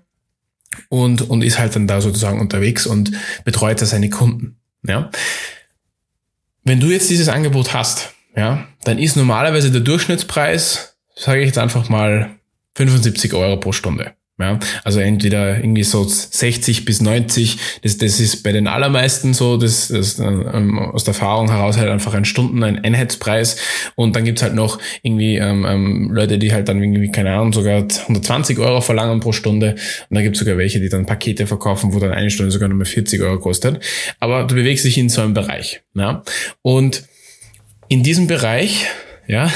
[0.88, 3.12] und, und ist halt dann da sozusagen unterwegs und
[3.44, 4.56] betreut da seine Kunden.
[4.86, 5.10] Ja.
[6.64, 11.58] Wenn du jetzt dieses Angebot hast, ja, dann ist normalerweise der Durchschnittspreis, sage ich jetzt
[11.58, 12.30] einfach mal,
[12.74, 14.12] 75 Euro pro Stunde.
[14.42, 19.56] Ja, also entweder irgendwie so 60 bis 90, das, das ist bei den allermeisten so,
[19.56, 23.56] das, das ähm, aus der Erfahrung heraus halt einfach ein Stunden, ein Einheitspreis
[23.94, 27.52] und dann gibt's halt noch irgendwie ähm, ähm, Leute, die halt dann irgendwie, keine Ahnung,
[27.52, 29.76] sogar 120 Euro verlangen pro Stunde
[30.10, 32.84] und dann gibt's sogar welche, die dann Pakete verkaufen, wo dann eine Stunde sogar mehr
[32.84, 33.78] 40 Euro kostet,
[34.18, 35.82] aber du bewegst dich in so einem Bereich.
[35.94, 36.24] Ja?
[36.62, 37.04] Und
[37.86, 38.88] in diesem Bereich
[39.32, 39.50] ja,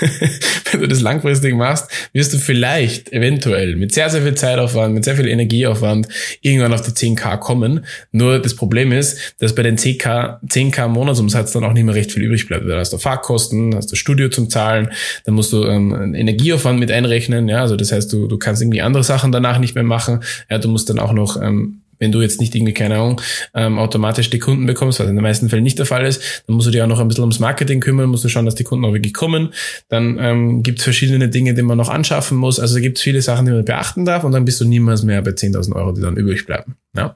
[0.72, 5.04] wenn du das langfristig machst, wirst du vielleicht eventuell mit sehr, sehr viel Zeitaufwand, mit
[5.04, 6.08] sehr viel Energieaufwand
[6.40, 7.84] irgendwann auf die 10k kommen.
[8.12, 12.12] Nur das Problem ist, dass bei den 10k, 10k Monatsumsatz dann auch nicht mehr recht
[12.12, 12.66] viel übrig bleibt.
[12.66, 14.90] Da hast du Fahrkosten, hast du Studio zum Zahlen,
[15.26, 17.46] dann musst du ähm, Energieaufwand mit einrechnen.
[17.48, 20.20] Ja, also das heißt, du, du kannst irgendwie andere Sachen danach nicht mehr machen.
[20.48, 23.20] Ja, du musst dann auch noch ähm, wenn du jetzt nicht irgendwie, keine Ahnung,
[23.54, 26.56] ähm, automatisch die Kunden bekommst, was in den meisten Fällen nicht der Fall ist, dann
[26.56, 28.64] musst du dich auch noch ein bisschen ums Marketing kümmern, musst du schauen, dass die
[28.64, 29.54] Kunden auch wirklich kommen.
[29.88, 32.58] Dann ähm, gibt es verschiedene Dinge, die man noch anschaffen muss.
[32.58, 35.22] Also gibt es viele Sachen, die man beachten darf und dann bist du niemals mehr
[35.22, 36.76] bei 10.000 Euro, die dann übrig bleiben.
[36.96, 37.14] Ja?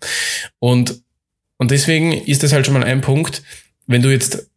[0.60, 1.02] Und,
[1.56, 3.42] und deswegen ist das halt schon mal ein Punkt,
[3.86, 4.50] wenn du jetzt,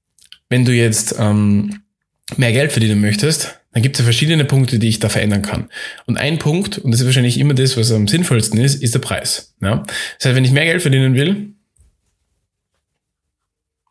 [0.50, 1.82] wenn du jetzt ähm,
[2.36, 5.70] mehr Geld verdienen möchtest, dann gibt es ja verschiedene Punkte, die ich da verändern kann.
[6.08, 9.00] Und ein Punkt, und das ist wahrscheinlich immer das, was am sinnvollsten ist, ist der
[9.00, 9.54] Preis.
[9.62, 9.84] Ja?
[10.18, 11.54] Das heißt, wenn ich mehr Geld verdienen will,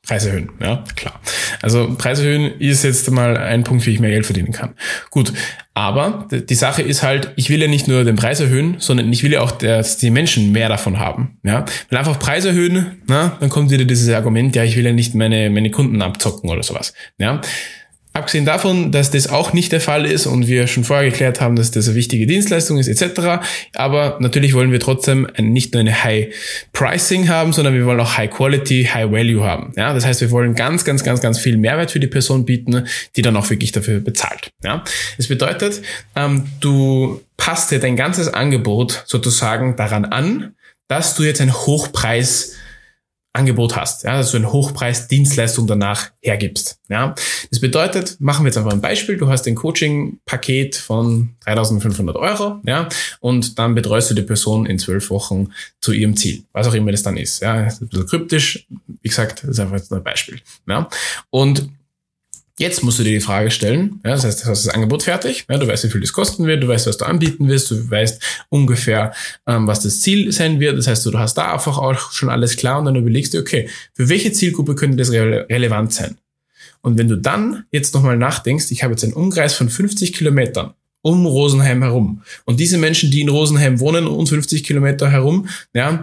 [0.04, 1.20] Preis erhöhen, ja, klar.
[1.62, 4.74] Also Preis erhöhen ist jetzt mal ein Punkt, wie ich mehr Geld verdienen kann.
[5.10, 5.32] Gut,
[5.72, 9.22] aber die Sache ist halt, ich will ja nicht nur den Preis erhöhen, sondern ich
[9.22, 11.38] will ja auch, dass die Menschen mehr davon haben.
[11.44, 14.92] Ja, wenn einfach Preis erhöhen, na, dann kommt wieder dieses Argument, ja, ich will ja
[14.92, 16.92] nicht meine meine Kunden abzocken oder sowas.
[17.18, 17.40] Ja,
[18.16, 21.54] Abgesehen davon, dass das auch nicht der Fall ist und wir schon vorher geklärt haben,
[21.54, 23.44] dass das eine wichtige Dienstleistung ist etc.
[23.74, 26.34] Aber natürlich wollen wir trotzdem nicht nur eine High
[26.72, 29.74] Pricing haben, sondern wir wollen auch High Quality, High Value haben.
[29.76, 32.86] Ja, das heißt, wir wollen ganz, ganz, ganz, ganz viel Mehrwert für die Person bieten,
[33.16, 34.48] die dann auch wirklich dafür bezahlt.
[34.64, 34.82] Ja,
[35.18, 35.82] das bedeutet,
[36.14, 40.54] ähm, du passt dir dein ganzes Angebot sozusagen daran an,
[40.88, 42.54] dass du jetzt ein Hochpreis
[43.36, 46.80] Angebot hast, ja, dass du eine Hochpreis-Dienstleistung danach hergibst.
[46.88, 47.14] Ja.
[47.50, 52.60] Das bedeutet, machen wir jetzt einfach ein Beispiel, du hast ein Coaching-Paket von 3500 Euro,
[52.64, 52.88] ja,
[53.20, 55.48] und dann betreust du die Person in zwölf Wochen
[55.80, 57.40] zu ihrem Ziel, was auch immer das dann ist.
[57.40, 58.66] Ja, das ist ein bisschen kryptisch,
[59.02, 60.40] wie gesagt, das ist einfach jetzt ein Beispiel.
[60.66, 60.88] Ja.
[61.30, 61.68] Und
[62.58, 65.44] Jetzt musst du dir die Frage stellen, ja, das heißt, du hast das Angebot fertig,
[65.50, 67.90] ja, du weißt, wie viel das kosten wird, du weißt, was du anbieten wirst, du
[67.90, 69.12] weißt ungefähr,
[69.46, 70.78] ähm, was das Ziel sein wird.
[70.78, 73.68] Das heißt, du hast da einfach auch schon alles klar und dann überlegst du, okay,
[73.92, 76.16] für welche Zielgruppe könnte das re relevant sein?
[76.80, 80.72] Und wenn du dann jetzt nochmal nachdenkst, ich habe jetzt einen Umkreis von 50 Kilometern
[81.02, 82.22] um Rosenheim herum.
[82.46, 86.02] Und diese Menschen, die in Rosenheim wohnen, um 50 Kilometer herum, ja,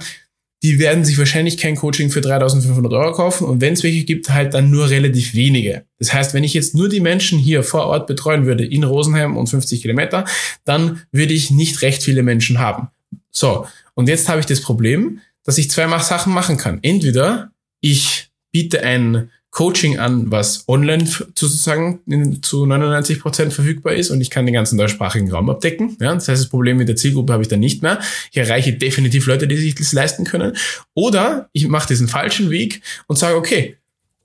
[0.63, 4.29] die werden sich wahrscheinlich kein Coaching für 3500 Euro kaufen und wenn es welche gibt,
[4.29, 5.83] halt dann nur relativ wenige.
[5.99, 9.35] Das heißt, wenn ich jetzt nur die Menschen hier vor Ort betreuen würde, in Rosenheim
[9.35, 10.23] und 50 Kilometer,
[10.63, 12.87] dann würde ich nicht recht viele Menschen haben.
[13.29, 16.79] So, und jetzt habe ich das Problem, dass ich zwei Sachen machen kann.
[16.81, 22.01] Entweder ich biete ein Coaching an, was online sozusagen
[22.41, 25.95] zu 99 Prozent verfügbar ist und ich kann den ganzen deutschsprachigen Raum abdecken.
[26.01, 27.99] Ja, das heißt, das Problem mit der Zielgruppe habe ich dann nicht mehr.
[28.31, 30.57] Ich erreiche definitiv Leute, die sich das leisten können.
[30.95, 33.77] Oder ich mache diesen falschen Weg und sage, okay,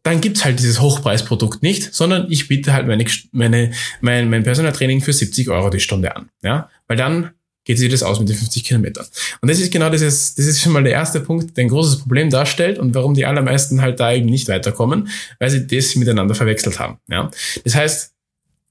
[0.03, 4.73] dann gibt's halt dieses Hochpreisprodukt nicht, sondern ich biete halt meine, meine, mein, mein Personal
[4.73, 6.31] Training für 70 Euro die Stunde an.
[6.43, 7.33] Ja, weil dann
[7.68, 9.07] geht sich das aus mit den 50 Kilometern.
[9.42, 11.98] Und das ist genau dieses, das ist schon mal der erste Punkt, der ein großes
[11.98, 16.35] Problem darstellt und warum die allermeisten halt da eben nicht weiterkommen, weil sie das miteinander
[16.35, 16.96] verwechselt haben.
[17.09, 17.31] Ja?
[17.64, 18.14] Das heißt,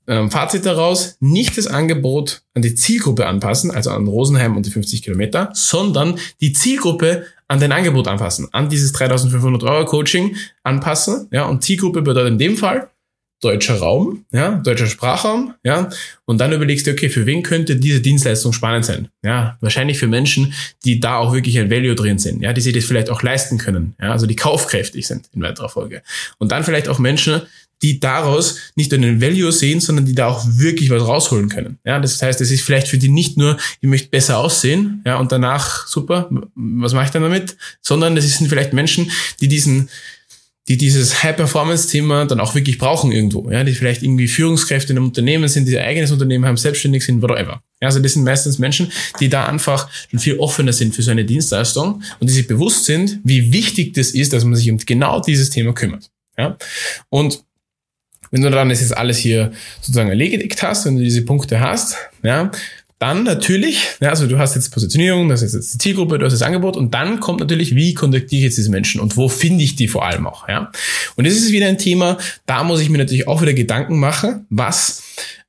[0.07, 4.71] ähm, Fazit daraus, nicht das Angebot an die Zielgruppe anpassen, also an Rosenheim und die
[4.71, 11.27] 50 Kilometer, sondern die Zielgruppe an dein Angebot anpassen, an dieses 3500 Euro Coaching anpassen,
[11.31, 12.89] ja, und Zielgruppe bedeutet in dem Fall
[13.41, 15.89] deutscher Raum, ja, deutscher Sprachraum, ja,
[16.25, 19.09] und dann überlegst du, okay, für wen könnte diese Dienstleistung spannend sein?
[19.23, 20.53] Ja, wahrscheinlich für Menschen,
[20.85, 23.57] die da auch wirklich ein Value drin sind, ja, die sich das vielleicht auch leisten
[23.57, 26.01] können, ja, also die kaufkräftig sind in weiterer Folge.
[26.39, 27.41] Und dann vielleicht auch Menschen,
[27.83, 31.77] die daraus nicht nur einen Value sehen, sondern die da auch wirklich was rausholen können.
[31.85, 35.17] Ja, das heißt, es ist vielleicht für die nicht nur, ich möchte besser aussehen, ja,
[35.17, 39.89] und danach super, was mache ich dann damit, sondern es sind vielleicht Menschen, die diesen
[40.67, 45.07] die dieses High-Performance-Thema dann auch wirklich brauchen irgendwo, ja, die vielleicht irgendwie Führungskräfte in einem
[45.07, 47.61] Unternehmen sind, die ein eigenes Unternehmen haben, selbstständig sind, whatever.
[47.81, 51.11] Ja, also das sind meistens Menschen, die da einfach schon viel offener sind für so
[51.11, 54.77] eine Dienstleistung und die sich bewusst sind, wie wichtig das ist, dass man sich um
[54.77, 56.09] genau dieses Thema kümmert.
[56.37, 56.57] Ja,
[57.09, 57.43] und
[58.31, 61.95] wenn du dann das jetzt alles hier sozusagen erledigt hast, wenn du diese Punkte hast,
[62.23, 62.51] ja,
[62.99, 66.33] dann natürlich, ja, also du hast jetzt Positionierung, das ist jetzt die Zielgruppe, du hast
[66.33, 69.63] das Angebot und dann kommt natürlich, wie kontaktiere ich jetzt diese Menschen und wo finde
[69.63, 70.71] ich die vor allem auch, ja.
[71.15, 74.47] Und das ist wieder ein Thema, da muss ich mir natürlich auch wieder Gedanken machen,
[74.49, 75.03] was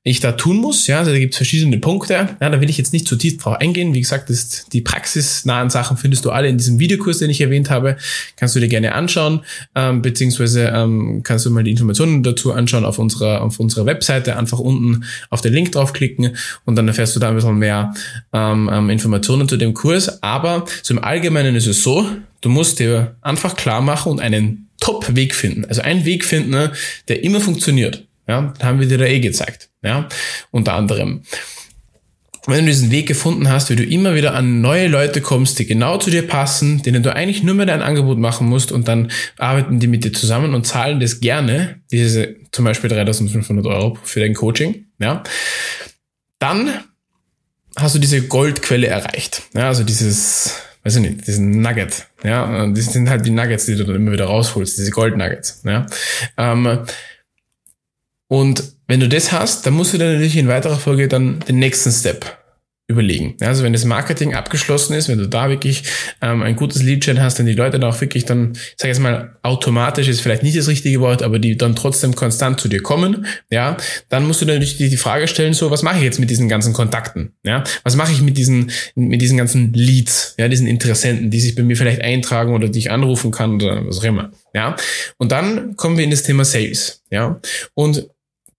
[0.09, 0.87] ich da tun muss.
[0.87, 2.15] Ja, da gibt es verschiedene Punkte.
[2.41, 3.95] Ja, da will ich jetzt nicht zu tief drauf eingehen.
[3.95, 7.71] Wie gesagt, das, die praxisnahen Sachen findest du alle in diesem Videokurs, den ich erwähnt
[7.71, 7.97] habe.
[8.37, 9.41] Kannst du dir gerne anschauen,
[9.75, 14.37] ähm, beziehungsweise ähm, kannst du mal die Informationen dazu anschauen auf unserer, auf unserer Webseite.
[14.37, 17.95] Einfach unten auf den Link draufklicken und dann erfährst du da ein bisschen mehr
[18.33, 20.23] ähm, ähm, Informationen zu dem Kurs.
[20.23, 22.07] Aber so im Allgemeinen ist es so,
[22.41, 25.65] du musst dir einfach klar machen und einen Top-Weg finden.
[25.65, 26.71] Also einen Weg finden,
[27.09, 28.08] der immer funktioniert.
[28.29, 29.71] Ja, haben wir dir da eh gezeigt.
[29.83, 30.09] Ja,
[30.51, 31.23] unter anderem.
[32.47, 35.67] Wenn du diesen Weg gefunden hast, wie du immer wieder an neue Leute kommst, die
[35.67, 39.11] genau zu dir passen, denen du eigentlich nur mehr dein Angebot machen musst und dann
[39.37, 44.21] arbeiten die mit dir zusammen und zahlen das gerne, diese zum Beispiel 3500 Euro für
[44.21, 45.23] dein Coaching, ja,
[46.39, 46.71] dann
[47.77, 49.43] hast du diese Goldquelle erreicht.
[49.55, 52.07] Ja, also dieses, weiß ich nicht, diesen Nugget.
[52.25, 55.63] Ja, das sind halt die Nuggets, die du dann immer wieder rausholst, diese Goldnuggets.
[55.65, 55.87] Ja,
[56.37, 56.81] ähm,
[58.29, 61.59] und wenn du das hast, dann musst du dir natürlich in weiterer Folge dann den
[61.59, 62.39] nächsten Step
[62.91, 63.37] überlegen.
[63.41, 65.83] Also wenn das Marketing abgeschlossen ist, wenn du da wirklich
[66.23, 69.37] ähm, ein gutes Lead-Gen hast, dann die Leute dann auch wirklich dann, ich jetzt mal,
[69.43, 73.27] automatisch ist vielleicht nicht das richtige Wort, aber die dann trotzdem konstant zu dir kommen,
[73.51, 73.77] ja,
[74.09, 76.49] dann musst du natürlich die, die Frage stellen, so, was mache ich jetzt mit diesen
[76.49, 77.35] ganzen Kontakten?
[77.45, 81.55] Ja, was mache ich mit diesen, mit diesen ganzen Leads, ja, diesen Interessenten, die sich
[81.55, 84.31] bei mir vielleicht eintragen oder die ich anrufen kann oder was auch immer.
[84.55, 84.77] Ja,
[85.19, 87.03] und dann kommen wir in das Thema Sales.
[87.11, 87.39] Ja,
[87.75, 88.09] und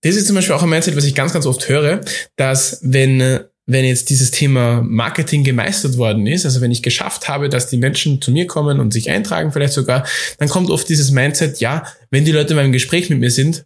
[0.01, 2.01] das ist zum Beispiel auch ein Mindset, was ich ganz, ganz oft höre,
[2.35, 7.49] dass wenn wenn jetzt dieses Thema Marketing gemeistert worden ist, also wenn ich geschafft habe,
[7.49, 10.07] dass die Menschen zu mir kommen und sich eintragen vielleicht sogar,
[10.39, 13.65] dann kommt oft dieses Mindset, ja, wenn die Leute beim Gespräch mit mir sind,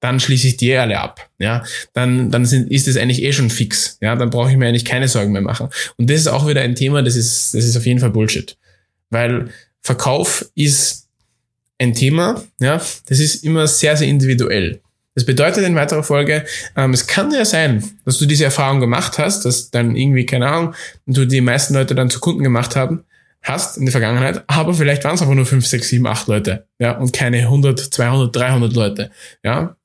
[0.00, 1.30] dann schließe ich die alle ab.
[1.38, 1.64] Ja,
[1.94, 3.96] dann, dann sind, ist es eigentlich eh schon fix.
[4.02, 5.70] Ja, dann brauche ich mir eigentlich keine Sorgen mehr machen.
[5.96, 8.58] Und das ist auch wieder ein Thema, das ist, das ist auf jeden Fall Bullshit.
[9.08, 9.48] Weil
[9.80, 11.08] Verkauf ist
[11.78, 14.82] ein Thema, ja, das ist immer sehr, sehr individuell.
[15.14, 16.44] Das bedeutet in weiterer Folge,
[16.76, 20.48] ähm, es kann ja sein, dass du diese Erfahrung gemacht hast, dass dann irgendwie, keine
[20.48, 20.74] Ahnung,
[21.06, 23.04] du die meisten Leute dann zu Kunden gemacht haben,
[23.42, 26.66] hast in der Vergangenheit, aber vielleicht waren es einfach nur 5, 6, 7, 8 Leute,
[26.78, 29.10] ja, und keine 100, 200, 300 Leute,
[29.44, 29.76] ja,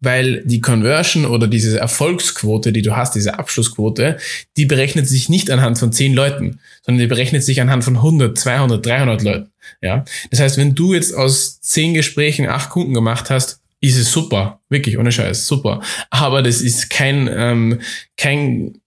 [0.00, 4.18] weil die Conversion oder diese Erfolgsquote, die du hast, diese Abschlussquote,
[4.56, 8.36] die berechnet sich nicht anhand von 10 Leuten, sondern die berechnet sich anhand von 100,
[8.36, 9.50] 200, 300 Leuten,
[9.82, 10.04] ja.
[10.30, 14.60] Das heißt, wenn du jetzt aus 10 Gesprächen 8 Kunden gemacht hast, ist es super,
[14.68, 15.80] wirklich ohne Scheiß, super.
[16.10, 17.80] Aber das ist kein ähm,
[18.16, 18.80] kein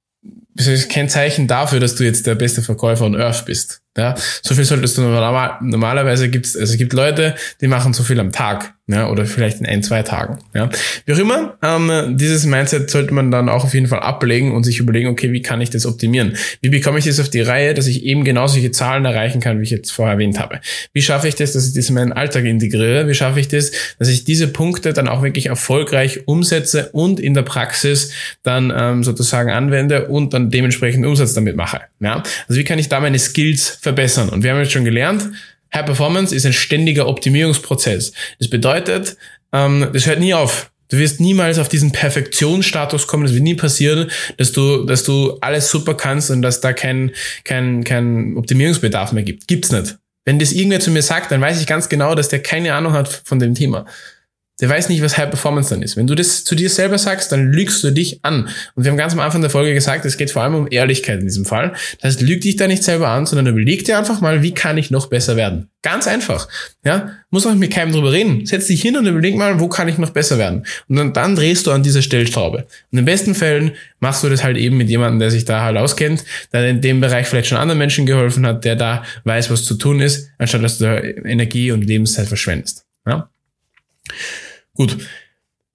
[0.90, 3.82] kein Zeichen dafür, dass du jetzt der beste Verkäufer on Earth bist.
[3.98, 8.04] Ja, so viel solltest du normal, normalerweise gibt's, also es gibt Leute, die machen so
[8.04, 10.40] viel am Tag ja, oder vielleicht in ein, zwei Tagen.
[10.54, 10.70] Ja.
[11.06, 14.64] Wie auch immer, ähm, dieses Mindset sollte man dann auch auf jeden Fall ablegen und
[14.64, 16.38] sich überlegen, okay, wie kann ich das optimieren?
[16.62, 19.60] Wie bekomme ich das auf die Reihe, dass ich eben genau solche Zahlen erreichen kann,
[19.60, 20.62] wie ich jetzt vorher erwähnt habe?
[20.94, 23.08] Wie schaffe ich das, dass ich das in meinen Alltag integriere?
[23.08, 27.34] Wie schaffe ich das, dass ich diese Punkte dann auch wirklich erfolgreich umsetze und in
[27.34, 31.82] der Praxis dann ähm, sozusagen anwende und dann dementsprechend Umsatz damit mache?
[32.02, 32.24] Ja.
[32.48, 34.30] Also wie kann ich da meine Skills verbessern?
[34.30, 35.30] Und wir haben jetzt schon gelernt,
[35.74, 38.12] High Performance ist ein ständiger Optimierungsprozess.
[38.40, 39.16] Das bedeutet,
[39.54, 40.72] ähm, das hört nie auf.
[40.90, 43.24] Du wirst niemals auf diesen Perfektionsstatus kommen.
[43.24, 47.12] Das wird nie passieren, dass du, dass du alles super kannst und dass da kein,
[47.46, 49.48] kein, kein Optimierungsbedarf mehr gibt.
[49.48, 49.98] Gibt's nicht.
[50.26, 52.92] Wenn das irgendwer zu mir sagt, dann weiß ich ganz genau, dass der keine Ahnung
[52.92, 53.86] hat von dem Thema.
[54.62, 55.98] Der weiß nicht, was High Performance dann ist.
[55.98, 58.48] Wenn du das zu dir selber sagst, dann lügst du dich an.
[58.76, 61.20] Und wir haben ganz am Anfang der Folge gesagt, es geht vor allem um Ehrlichkeit
[61.20, 61.74] in diesem Fall.
[62.00, 64.78] Das heißt, lüg dich da nicht selber an, sondern überleg dir einfach mal, wie kann
[64.78, 65.68] ich noch besser werden?
[65.82, 66.48] Ganz einfach.
[66.86, 68.46] Ja, muss auch mit keinem drüber reden.
[68.46, 70.64] Setz dich hin und überleg mal, wo kann ich noch besser werden?
[70.88, 72.68] Und dann, dann drehst du an dieser Stellschraube.
[72.92, 75.78] Und in besten Fällen machst du das halt eben mit jemandem, der sich da halt
[75.78, 79.66] auskennt, der in dem Bereich vielleicht schon anderen Menschen geholfen hat, der da weiß, was
[79.66, 82.86] zu tun ist, anstatt dass du da Energie und Lebenszeit verschwendest.
[83.08, 83.28] Ja?
[84.74, 84.98] Gut.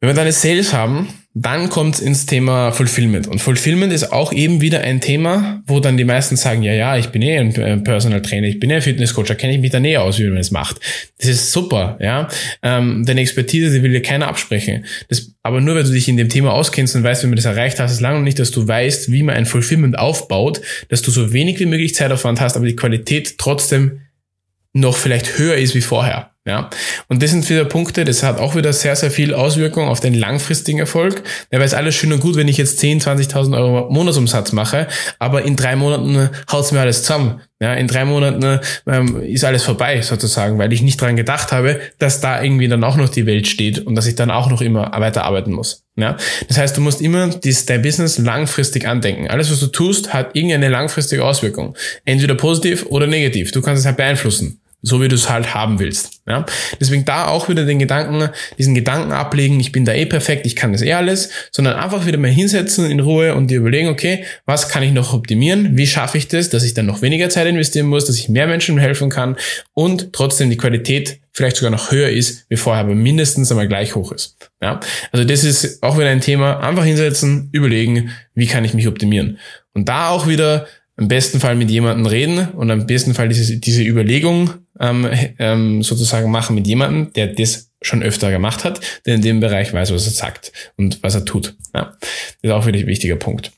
[0.00, 3.28] Wenn wir dann Sales haben, dann kommt ins Thema Fulfillment.
[3.28, 6.96] Und Fulfillment ist auch eben wieder ein Thema, wo dann die meisten sagen, ja, ja,
[6.96, 9.70] ich bin eh ein Personal Trainer, ich bin eh ein Fitnesscoach, da kenne ich mich
[9.70, 10.80] da näher aus, wie man es macht.
[11.18, 12.28] Das ist super, ja.
[12.62, 14.87] Ähm, deine Expertise, die will dir keiner absprechen.
[15.09, 17.44] Das, aber nur, weil du dich in dem Thema auskennst und weißt, wie man das
[17.44, 21.02] erreicht hast, ist lange noch nicht, dass du weißt, wie man ein Fulfillment aufbaut, dass
[21.02, 24.00] du so wenig wie möglich Zeitaufwand hast, aber die Qualität trotzdem
[24.72, 26.36] noch vielleicht höher ist wie vorher.
[26.46, 26.70] Ja,
[27.09, 30.14] und das sind wieder Punkte, das hat auch wieder sehr, sehr viel Auswirkung auf den
[30.14, 31.24] langfristigen Erfolg.
[31.50, 34.87] Ja, weil es alles schön und gut, wenn ich jetzt 10, 20.000 Euro Monatsumsatz mache,
[35.18, 37.40] aber in drei Monaten haut's mir alles zusammen.
[37.59, 41.80] Ja, in drei Monaten ähm, ist alles vorbei sozusagen, weil ich nicht dran gedacht habe,
[41.98, 44.61] dass da irgendwie dann auch noch die Welt steht und dass ich dann auch noch
[44.61, 45.82] immer weiter arbeiten muss.
[45.96, 49.26] Ja, das heißt, du musst immer dies, dein Business langfristig andenken.
[49.28, 51.74] Alles, was du tust, hat irgendeine langfristige Auswirkung.
[52.04, 53.50] Entweder positiv oder negativ.
[53.50, 56.20] Du kannst es halt beeinflussen so wie du es halt haben willst.
[56.29, 56.46] Ja?
[56.81, 60.55] Deswegen da auch wieder den Gedanken, diesen Gedanken ablegen, ich bin da eh perfekt, ich
[60.55, 64.25] kann das eh alles, sondern einfach wieder mal hinsetzen in Ruhe und dir überlegen, okay,
[64.44, 65.77] was kann ich noch optimieren?
[65.77, 68.46] Wie schaffe ich das, dass ich dann noch weniger Zeit investieren muss, dass ich mehr
[68.46, 69.37] Menschen helfen kann
[69.75, 73.96] und trotzdem die Qualität vielleicht sogar noch höher ist, wie vorher, aber mindestens einmal gleich
[73.96, 74.37] hoch ist.
[74.62, 74.79] Ja?
[75.11, 79.38] Also das ist auch wieder ein Thema, einfach hinsetzen, überlegen, wie kann ich mich optimieren?
[79.75, 80.66] Und da auch wieder
[80.98, 85.82] im besten Fall mit jemandem reden und am besten Fall diese, diese Überlegung ähm, ähm,
[85.82, 89.92] sozusagen machen mit jemandem, der das schon öfter gemacht hat, der in dem Bereich weiß,
[89.92, 91.54] was er sagt und was er tut.
[91.74, 92.11] Ja, das
[92.42, 93.52] ist auch wieder ein wichtiger Punkt.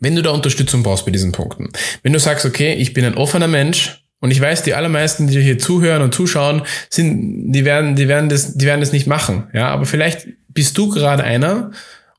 [0.00, 1.70] Wenn du da Unterstützung brauchst bei diesen Punkten,
[2.02, 5.40] wenn du sagst, okay, ich bin ein offener Mensch und ich weiß, die allermeisten, die
[5.40, 9.48] hier zuhören und zuschauen, sind, die werden, die werden das, die werden das nicht machen.
[9.52, 11.70] Ja, aber vielleicht bist du gerade einer,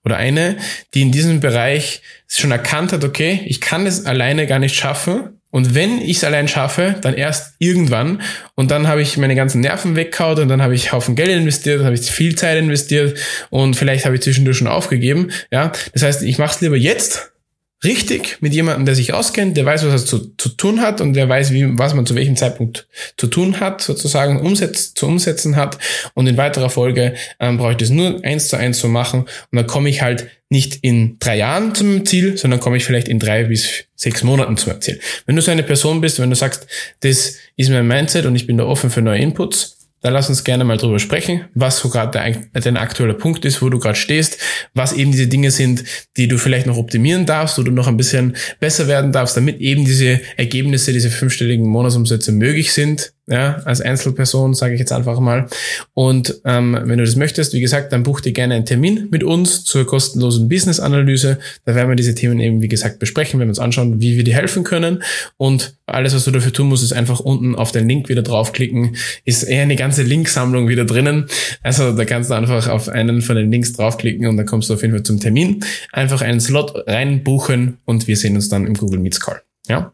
[0.08, 0.56] oder eine,
[0.94, 5.34] die in diesem Bereich schon erkannt hat, okay, ich kann es alleine gar nicht schaffen.
[5.50, 8.22] Und wenn ich es allein schaffe, dann erst irgendwann.
[8.56, 11.80] Und dann habe ich meine ganzen Nerven weggehauen und dann habe ich Haufen Geld investiert,
[11.80, 13.18] dann habe ich viel Zeit investiert
[13.50, 15.32] und vielleicht habe ich zwischendurch schon aufgegeben.
[15.52, 17.32] Ja, das heißt, ich mache es lieber jetzt
[17.84, 21.14] richtig mit jemandem, der sich auskennt, der weiß, was er zu, zu tun hat und
[21.14, 22.88] der weiß, wie, was man zu welchem Zeitpunkt
[23.18, 25.78] zu tun hat, sozusagen umsetz, zu umsetzen hat.
[26.14, 29.56] Und in weiterer Folge ähm, brauche ich das nur eins zu eins zu machen und
[29.56, 33.20] dann komme ich halt nicht in drei Jahren zum Ziel, sondern komme ich vielleicht in
[33.20, 35.00] drei bis sechs Monaten zum Ziel.
[35.26, 36.68] Wenn du so eine Person bist, wenn du sagst,
[37.02, 40.44] das ist mein Mindset und ich bin da offen für neue Inputs, dann lass uns
[40.44, 43.98] gerne mal drüber sprechen, was so gerade dein, dein aktueller Punkt ist, wo du gerade
[43.98, 44.38] stehst,
[44.74, 45.84] was eben diese Dinge sind,
[46.18, 49.86] die du vielleicht noch optimieren darfst, du noch ein bisschen besser werden darfst, damit eben
[49.86, 55.48] diese Ergebnisse, diese fünfstelligen Monatsumsätze möglich sind ja, als Einzelperson, sage ich jetzt einfach mal.
[55.94, 59.22] Und ähm, wenn du das möchtest, wie gesagt, dann buch dir gerne einen Termin mit
[59.24, 61.38] uns zur kostenlosen Business-Analyse.
[61.66, 64.24] Da werden wir diese Themen eben, wie gesagt, besprechen, wenn wir uns anschauen, wie wir
[64.24, 65.04] dir helfen können.
[65.36, 68.96] Und alles, was du dafür tun musst, ist einfach unten auf den Link wieder draufklicken.
[69.26, 71.28] Ist eher eine ganze Linksammlung wieder drinnen.
[71.64, 74.74] Also da kannst du einfach auf einen von den Links draufklicken und dann kommst du
[74.74, 75.66] auf jeden Fall zum Termin.
[75.92, 79.42] Einfach einen Slot reinbuchen und wir sehen uns dann im Google Meets Call.
[79.68, 79.92] Ja?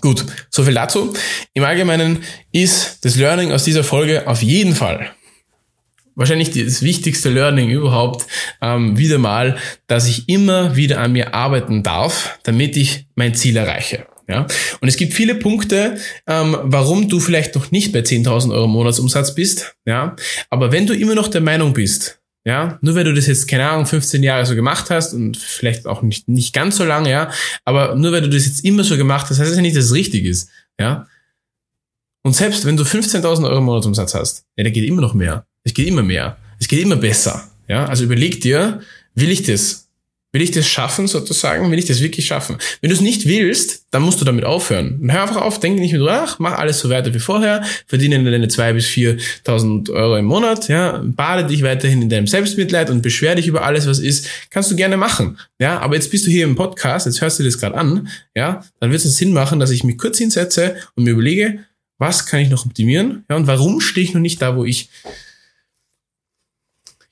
[0.00, 1.14] Gut, so viel dazu.
[1.54, 2.22] Im Allgemeinen
[2.52, 5.10] ist das Learning aus dieser Folge auf jeden Fall
[6.18, 8.26] wahrscheinlich das wichtigste Learning überhaupt
[8.60, 13.56] ähm, wieder mal, dass ich immer wieder an mir arbeiten darf, damit ich mein Ziel
[13.56, 14.06] erreiche.
[14.28, 14.46] Ja?
[14.80, 15.96] Und es gibt viele Punkte,
[16.26, 19.76] ähm, warum du vielleicht noch nicht bei 10.000 Euro Monatsumsatz bist.
[19.86, 20.16] Ja?
[20.50, 22.17] Aber wenn du immer noch der Meinung bist,
[22.48, 25.84] ja, nur weil du das jetzt, keine Ahnung, 15 Jahre so gemacht hast und vielleicht
[25.86, 27.30] auch nicht, nicht ganz so lange, ja,
[27.66, 29.84] aber nur weil du das jetzt immer so gemacht hast, heißt das ja nicht, dass
[29.84, 30.48] es richtig ist,
[30.80, 31.06] ja.
[32.22, 35.46] Und selbst wenn du 15.000 Euro Monatsumsatz hast, ja, da geht immer noch mehr.
[35.62, 36.38] Es geht immer mehr.
[36.58, 37.50] Es geht immer besser.
[37.68, 38.80] Ja, also überleg dir,
[39.14, 39.87] will ich das?
[40.30, 41.70] Will ich das schaffen, sozusagen?
[41.70, 42.58] Will ich das wirklich schaffen?
[42.82, 44.98] Wenn du es nicht willst, dann musst du damit aufhören.
[45.00, 47.64] Und hör einfach auf, denk nicht mehr drüber nach, mach alles so weiter wie vorher,
[47.86, 52.90] verdiene deine zwei bis 4.000 Euro im Monat, ja, bade dich weiterhin in deinem Selbstmitleid
[52.90, 55.38] und beschwer dich über alles, was ist, kannst du gerne machen.
[55.58, 58.62] Ja, aber jetzt bist du hier im Podcast, jetzt hörst du das gerade an, ja,
[58.80, 61.60] dann wird es Sinn machen, dass ich mich kurz hinsetze und mir überlege,
[61.96, 64.90] was kann ich noch optimieren, ja, und warum stehe ich noch nicht da, wo ich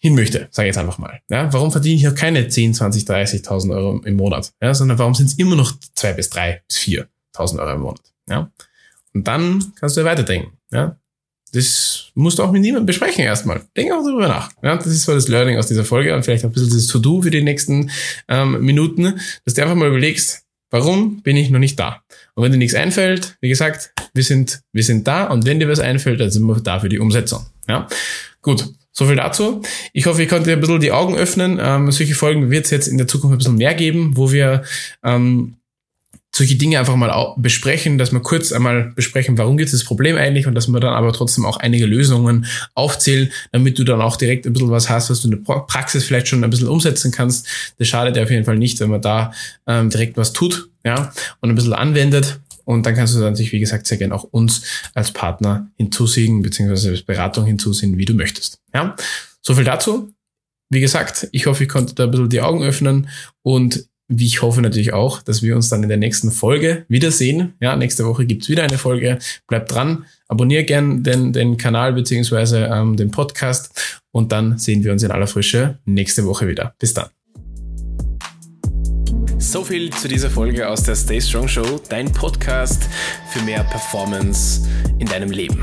[0.06, 1.20] hin möchte, sage ich jetzt einfach mal.
[1.28, 5.14] Ja, warum verdiene ich noch keine 10, 20, 30.000 Euro im Monat, ja, sondern warum
[5.14, 8.00] sind es immer noch 2 bis 3 bis 4.000 Euro im Monat?
[8.28, 8.50] Ja?
[9.12, 10.52] Und dann kannst du ja weiterdenken.
[10.70, 10.96] Ja?
[11.52, 13.62] Das musst du auch mit niemandem besprechen erstmal.
[13.76, 14.50] Denk auch darüber nach.
[14.62, 16.86] Ja, das ist so das Learning aus dieser Folge und vielleicht auch ein bisschen das
[16.86, 17.90] To-Do für die nächsten
[18.28, 22.02] ähm, Minuten, dass du einfach mal überlegst, warum bin ich noch nicht da?
[22.34, 25.68] Und wenn dir nichts einfällt, wie gesagt, wir sind, wir sind da und wenn dir
[25.68, 27.46] was einfällt, dann sind wir da für die Umsetzung.
[27.68, 27.88] Ja,
[28.42, 28.68] gut.
[28.98, 29.60] So viel dazu.
[29.92, 31.60] Ich hoffe, ich konnte ein bisschen die Augen öffnen.
[31.62, 34.62] Ähm, solche Folgen wird es jetzt in der Zukunft ein bisschen mehr geben, wo wir
[35.04, 35.56] ähm,
[36.34, 40.16] solche Dinge einfach mal besprechen, dass wir kurz einmal besprechen, warum gibt es das Problem
[40.16, 44.16] eigentlich und dass wir dann aber trotzdem auch einige Lösungen aufzählen, damit du dann auch
[44.16, 47.12] direkt ein bisschen was hast, was du in der Praxis vielleicht schon ein bisschen umsetzen
[47.12, 47.46] kannst.
[47.78, 49.30] Das schadet dir auf jeden Fall nicht, wenn man da
[49.66, 52.40] ähm, direkt was tut, ja, und ein bisschen anwendet.
[52.66, 56.90] Und dann kannst du natürlich, wie gesagt, sehr gerne auch uns als Partner hinzuziehen, beziehungsweise
[56.90, 58.58] als Beratung hinzuziehen, wie du möchtest.
[58.74, 58.96] Ja,
[59.40, 60.12] so viel dazu.
[60.68, 63.08] Wie gesagt, ich hoffe, ich konnte da ein bisschen die Augen öffnen
[63.42, 67.54] und wie ich hoffe natürlich auch, dass wir uns dann in der nächsten Folge wiedersehen.
[67.60, 69.18] Ja, nächste Woche gibt's wieder eine Folge.
[69.46, 74.92] Bleib dran, abonniere gern den, den Kanal beziehungsweise ähm, den Podcast und dann sehen wir
[74.92, 76.74] uns in aller Frische nächste Woche wieder.
[76.78, 77.08] Bis dann.
[79.38, 82.88] So viel zu dieser Folge aus der Stay Strong Show, dein Podcast
[83.30, 84.66] für mehr Performance
[84.98, 85.62] in deinem Leben.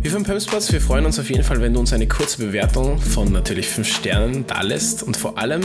[0.00, 2.98] Wir von Pumspots, wir freuen uns auf jeden Fall, wenn du uns eine kurze Bewertung
[2.98, 5.62] von natürlich 5 Sternen da lässt und vor allem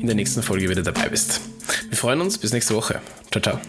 [0.00, 1.40] in der nächsten Folge wieder dabei bist.
[1.88, 3.00] Wir freuen uns, bis nächste Woche.
[3.30, 3.60] Ciao, ciao.